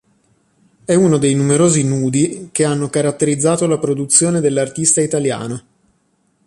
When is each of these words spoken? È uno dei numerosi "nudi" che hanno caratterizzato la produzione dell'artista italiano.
È 0.83 0.95
uno 0.95 1.17
dei 1.19 1.35
numerosi 1.35 1.83
"nudi" 1.83 2.49
che 2.51 2.65
hanno 2.65 2.89
caratterizzato 2.89 3.67
la 3.67 3.77
produzione 3.77 4.39
dell'artista 4.41 4.99
italiano. 4.99 5.63